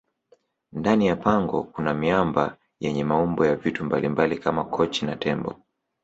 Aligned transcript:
ndani 0.71 1.07
ya 1.07 1.15
pango 1.15 1.63
Kuna 1.63 1.93
miamba 1.93 2.57
yenye 2.79 3.03
maumbo 3.03 3.45
ya 3.45 3.55
vitu 3.55 3.85
mbalimbali 3.85 4.37
Kama 4.39 4.63
kochi 4.63 5.05
na 5.05 5.15
tembo 5.15 5.55